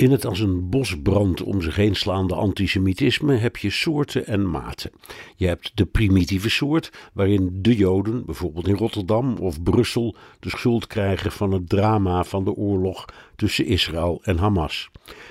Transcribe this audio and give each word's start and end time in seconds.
In 0.00 0.10
het 0.10 0.26
als 0.26 0.40
een 0.40 0.68
bosbrand 0.68 1.42
om 1.42 1.62
zich 1.62 1.76
heen 1.76 1.94
slaande 1.94 2.34
antisemitisme 2.34 3.34
heb 3.34 3.56
je 3.56 3.70
soorten 3.70 4.26
en 4.26 4.50
maten. 4.50 4.90
Je 5.36 5.46
hebt 5.46 5.72
de 5.74 5.86
primitieve 5.86 6.50
soort, 6.50 6.92
waarin 7.12 7.48
de 7.52 7.76
Joden, 7.76 8.24
bijvoorbeeld 8.24 8.68
in 8.68 8.74
Rotterdam 8.74 9.36
of 9.36 9.62
Brussel, 9.62 10.16
de 10.38 10.48
schuld 10.48 10.86
krijgen 10.86 11.32
van 11.32 11.52
het 11.52 11.68
drama 11.68 12.24
van 12.24 12.44
de 12.44 12.54
oorlog 12.54 13.04
tussen 13.36 13.66
Israël 13.66 14.20
en 14.22 14.38
Hamas. 14.38 14.90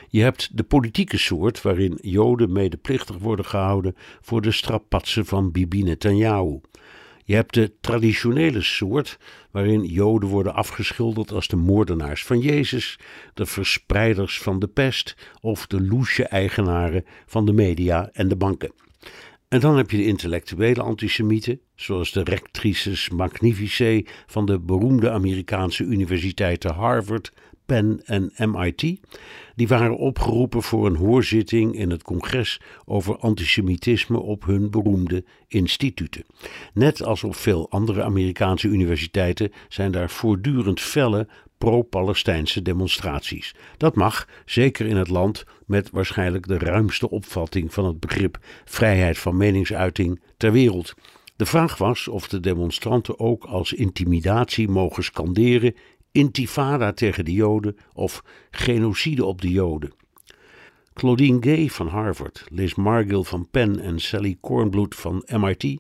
Je 0.10 0.22
hebt 0.22 0.58
de 0.58 0.64
politieke 0.64 1.18
soort, 1.18 1.62
waarin 1.62 1.98
Joden 2.02 2.52
medeplichtig 2.52 3.18
worden 3.18 3.46
gehouden 3.46 3.96
voor 4.22 4.42
de 4.42 4.52
strapatsen 4.52 5.26
van 5.26 5.52
Bibi 5.52 5.84
Netanyahu. 5.84 6.60
Je 7.30 7.36
hebt 7.36 7.54
de 7.54 7.74
traditionele 7.82 8.62
soort, 8.62 9.18
waarin 9.52 9.84
Joden 9.84 10.30
worden 10.30 10.54
afgeschilderd 10.54 11.32
als 11.32 11.48
de 11.48 11.56
moordenaars 11.56 12.24
van 12.26 12.40
Jezus, 12.40 13.00
de 13.34 13.46
verspreiders 13.46 14.40
van 14.40 14.60
de 14.60 14.68
pest 14.68 15.16
of 15.42 15.68
de 15.68 15.82
loesje 15.82 16.24
eigenaren 16.24 17.06
van 17.26 17.46
de 17.46 17.54
media 17.54 18.10
en 18.14 18.28
de 18.28 18.36
banken. 18.36 18.74
En 19.48 19.60
dan 19.60 19.78
heb 19.78 19.92
je 19.92 19.98
de 19.98 20.06
intellectuele 20.06 20.82
antisemieten, 20.82 21.60
zoals 21.76 22.12
de 22.12 22.24
rectrices 22.24 23.10
magnificae 23.10 24.06
van 24.26 24.46
de 24.46 24.60
beroemde 24.60 25.12
Amerikaanse 25.12 25.84
universiteiten 25.84 26.74
Harvard, 26.74 27.34
Penn 27.70 28.02
en 28.06 28.32
MIT. 28.52 29.00
Die 29.56 29.68
waren 29.68 29.98
opgeroepen 29.98 30.64
voor 30.64 30.86
een 30.86 30.96
hoorzitting 30.96 31.76
in 31.76 31.90
het 31.90 32.04
congres 32.04 32.62
over 32.86 33.18
antisemitisme 33.18 34.20
op 34.20 34.46
hun 34.46 34.70
beroemde 34.70 35.24
instituten. 35.48 36.26
Net 36.74 37.04
als 37.04 37.24
op 37.24 37.36
veel 37.36 37.70
andere 37.70 38.04
Amerikaanse 38.04 38.68
universiteiten 38.68 39.52
zijn 39.68 39.92
daar 39.92 40.10
voortdurend 40.10 40.80
felle 40.82 41.28
pro-Palestijnse 41.58 42.62
demonstraties. 42.62 43.56
Dat 43.78 43.96
mag, 43.96 44.28
zeker 44.46 44.86
in 44.86 44.98
het 44.98 45.10
land 45.10 45.46
met 45.66 45.90
waarschijnlijk 45.90 46.48
de 46.48 46.58
ruimste 46.58 47.10
opvatting 47.10 47.74
van 47.74 47.86
het 47.86 48.00
begrip 48.00 48.40
vrijheid 48.66 49.18
van 49.18 49.38
meningsuiting 49.38 50.22
ter 50.38 50.52
wereld. 50.52 50.94
De 51.36 51.46
vraag 51.46 51.78
was 51.78 52.08
of 52.08 52.28
de 52.28 52.40
demonstranten 52.40 53.20
ook 53.20 53.44
als 53.44 53.74
intimidatie 53.74 54.70
mogen 54.70 55.04
scanderen 55.04 55.76
intifada 56.12 56.94
tegen 56.94 57.26
de 57.26 57.34
Joden 57.34 57.78
of 57.94 58.24
genocide 58.52 59.26
op 59.26 59.42
de 59.42 59.50
Joden. 59.50 59.94
Claudine 60.94 61.38
Gay 61.42 61.70
van 61.70 61.88
Harvard, 61.88 62.46
Liz 62.50 62.74
Margill 62.74 63.24
van 63.24 63.48
Penn 63.52 63.80
en 63.80 64.00
Sally 64.00 64.38
Kornbloed 64.42 64.96
van 64.96 65.26
MIT 65.40 65.78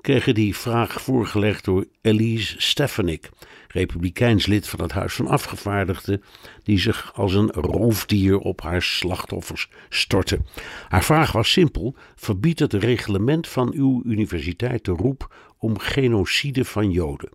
kregen 0.00 0.34
die 0.34 0.56
vraag 0.56 1.02
voorgelegd 1.02 1.64
door 1.64 1.86
Elise 2.00 2.60
Stefanik, 2.60 3.30
republikeins 3.68 4.46
lid 4.46 4.68
van 4.68 4.80
het 4.80 4.92
Huis 4.92 5.14
van 5.14 5.26
Afgevaardigden, 5.26 6.22
die 6.62 6.78
zich 6.78 7.14
als 7.14 7.34
een 7.34 7.50
roofdier 7.50 8.38
op 8.38 8.60
haar 8.60 8.82
slachtoffers 8.82 9.68
stortte. 9.88 10.40
Haar 10.88 11.04
vraag 11.04 11.32
was 11.32 11.52
simpel: 11.52 11.94
verbiedt 12.14 12.58
het 12.58 12.74
reglement 12.74 13.48
van 13.48 13.72
uw 13.74 14.02
universiteit 14.04 14.84
de 14.84 14.92
roep 14.92 15.34
om 15.58 15.78
genocide 15.78 16.64
van 16.64 16.90
Joden? 16.90 17.30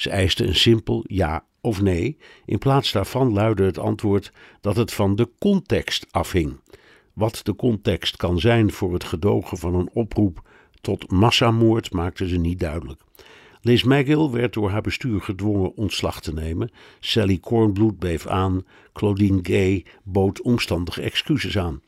Ze 0.00 0.10
eiste 0.10 0.46
een 0.46 0.56
simpel 0.56 1.04
ja 1.06 1.44
of 1.60 1.82
nee. 1.82 2.16
In 2.44 2.58
plaats 2.58 2.92
daarvan 2.92 3.32
luidde 3.32 3.64
het 3.64 3.78
antwoord 3.78 4.32
dat 4.60 4.76
het 4.76 4.92
van 4.92 5.16
de 5.16 5.28
context 5.38 6.06
afhing. 6.10 6.60
Wat 7.12 7.40
de 7.42 7.56
context 7.56 8.16
kan 8.16 8.38
zijn 8.38 8.72
voor 8.72 8.92
het 8.92 9.04
gedogen 9.04 9.58
van 9.58 9.74
een 9.74 9.90
oproep 9.92 10.48
tot 10.80 11.10
massamoord 11.10 11.92
maakte 11.92 12.28
ze 12.28 12.36
niet 12.36 12.58
duidelijk. 12.58 13.00
Liz 13.60 13.82
Magill 13.82 14.30
werd 14.30 14.52
door 14.52 14.70
haar 14.70 14.82
bestuur 14.82 15.20
gedwongen 15.20 15.76
ontslag 15.76 16.20
te 16.20 16.32
nemen. 16.32 16.70
Sally 17.00 17.38
Kornbloed 17.38 17.98
bleef 17.98 18.26
aan. 18.26 18.64
Claudine 18.92 19.38
Gay 19.42 19.84
bood 20.02 20.42
omstandige 20.42 21.02
excuses 21.02 21.58
aan. 21.58 21.80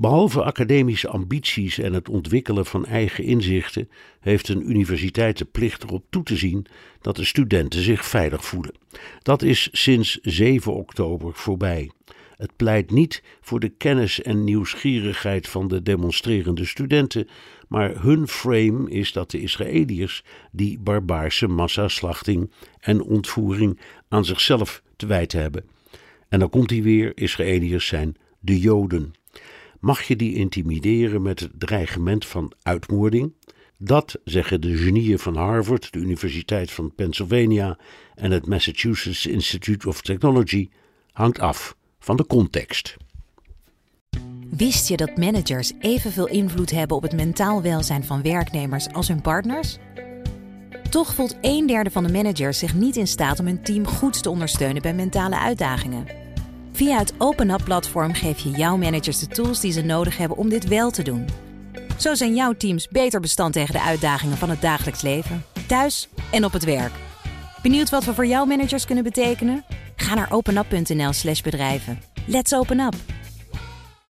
Behalve 0.00 0.42
academische 0.42 1.08
ambities 1.08 1.78
en 1.78 1.92
het 1.92 2.08
ontwikkelen 2.08 2.66
van 2.66 2.86
eigen 2.86 3.24
inzichten, 3.24 3.88
heeft 4.20 4.48
een 4.48 4.70
universiteit 4.70 5.38
de 5.38 5.44
plicht 5.44 5.82
erop 5.82 6.04
toe 6.10 6.22
te 6.22 6.36
zien 6.36 6.66
dat 7.00 7.16
de 7.16 7.24
studenten 7.24 7.82
zich 7.82 8.06
veilig 8.06 8.44
voelen. 8.44 8.74
Dat 9.22 9.42
is 9.42 9.68
sinds 9.72 10.18
7 10.22 10.74
oktober 10.74 11.34
voorbij. 11.34 11.90
Het 12.36 12.56
pleit 12.56 12.90
niet 12.90 13.22
voor 13.40 13.60
de 13.60 13.68
kennis 13.68 14.22
en 14.22 14.44
nieuwsgierigheid 14.44 15.48
van 15.48 15.68
de 15.68 15.82
demonstrerende 15.82 16.64
studenten, 16.64 17.28
maar 17.68 18.02
hun 18.02 18.28
frame 18.28 18.90
is 18.90 19.12
dat 19.12 19.30
de 19.30 19.40
Israëliërs 19.40 20.24
die 20.52 20.78
barbaarse 20.78 21.46
massaslachting 21.46 22.50
en 22.80 23.02
ontvoering 23.02 23.80
aan 24.08 24.24
zichzelf 24.24 24.82
te 24.96 25.06
wijten 25.06 25.40
hebben. 25.40 25.64
En 26.28 26.38
dan 26.38 26.50
komt 26.50 26.70
hij 26.70 26.82
weer: 26.82 27.12
Israëliërs 27.14 27.86
zijn 27.86 28.16
de 28.40 28.58
Joden. 28.58 29.12
Mag 29.80 30.02
je 30.02 30.16
die 30.16 30.34
intimideren 30.34 31.22
met 31.22 31.40
het 31.40 31.52
dreigement 31.58 32.26
van 32.26 32.52
uitmoording? 32.62 33.32
Dat, 33.78 34.18
zeggen 34.24 34.60
de 34.60 34.76
genieën 34.76 35.18
van 35.18 35.36
Harvard, 35.36 35.92
de 35.92 35.98
Universiteit 35.98 36.70
van 36.70 36.94
Pennsylvania 36.94 37.78
en 38.14 38.30
het 38.30 38.46
Massachusetts 38.46 39.26
Institute 39.26 39.88
of 39.88 40.02
Technology, 40.02 40.68
hangt 41.12 41.38
af 41.38 41.76
van 41.98 42.16
de 42.16 42.26
context. 42.26 42.96
Wist 44.50 44.88
je 44.88 44.96
dat 44.96 45.16
managers 45.16 45.72
evenveel 45.80 46.28
invloed 46.28 46.70
hebben 46.70 46.96
op 46.96 47.02
het 47.02 47.12
mentaal 47.12 47.62
welzijn 47.62 48.04
van 48.04 48.22
werknemers 48.22 48.88
als 48.88 49.08
hun 49.08 49.20
partners? 49.20 49.78
Toch 50.90 51.14
voelt 51.14 51.36
een 51.40 51.66
derde 51.66 51.90
van 51.90 52.04
de 52.04 52.12
managers 52.12 52.58
zich 52.58 52.74
niet 52.74 52.96
in 52.96 53.06
staat 53.06 53.40
om 53.40 53.46
hun 53.46 53.62
team 53.62 53.86
goed 53.86 54.22
te 54.22 54.30
ondersteunen 54.30 54.82
bij 54.82 54.94
mentale 54.94 55.38
uitdagingen. 55.38 56.27
Via 56.78 56.98
het 56.98 57.14
OpenUp-platform 57.18 58.14
geef 58.14 58.38
je 58.38 58.50
jouw 58.50 58.76
managers 58.76 59.18
de 59.18 59.26
tools 59.26 59.60
die 59.60 59.72
ze 59.72 59.82
nodig 59.82 60.16
hebben 60.16 60.36
om 60.36 60.48
dit 60.48 60.68
wel 60.68 60.90
te 60.90 61.02
doen. 61.02 61.26
Zo 61.96 62.14
zijn 62.14 62.34
jouw 62.34 62.52
teams 62.52 62.88
beter 62.88 63.20
bestand 63.20 63.52
tegen 63.52 63.72
de 63.72 63.82
uitdagingen 63.82 64.36
van 64.36 64.50
het 64.50 64.60
dagelijks 64.60 65.02
leven, 65.02 65.44
thuis 65.66 66.08
en 66.30 66.44
op 66.44 66.52
het 66.52 66.64
werk. 66.64 66.92
Benieuwd 67.62 67.90
wat 67.90 68.04
we 68.04 68.14
voor 68.14 68.26
jouw 68.26 68.44
managers 68.44 68.84
kunnen 68.84 69.04
betekenen? 69.04 69.64
Ga 69.96 70.14
naar 70.14 70.32
openup.nl/slash 70.32 71.40
bedrijven. 71.40 72.00
Let's 72.26 72.52
open 72.52 72.80
up! 72.80 73.17